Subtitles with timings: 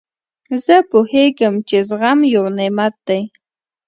[0.65, 3.21] زه پوهېږم، چي زغم یو نعمت دئ.